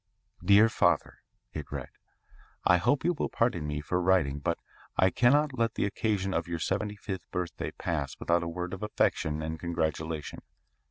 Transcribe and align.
Dear 0.43 0.67
Father 0.67 1.19
[it 1.53 1.71
read]: 1.71 1.89
I 2.65 2.77
hope 2.77 3.03
you 3.03 3.13
will 3.13 3.29
pardon 3.29 3.67
me 3.67 3.81
for 3.81 4.01
writing,=20 4.01 4.41
but 4.43 4.57
I 4.97 5.11
cannot 5.11 5.55
let 5.59 5.75
the 5.75 5.85
occasion 5.85 6.33
of 6.33 6.47
your 6.47 6.57
seventy 6.57 6.95
fifth 6.95 7.29
birthday=20 7.29 7.71
pass 7.77 8.15
without 8.19 8.41
a 8.41 8.47
word 8.47 8.73
of 8.73 8.81
affection 8.81 9.43
and 9.43 9.59
congratulation. 9.59 10.41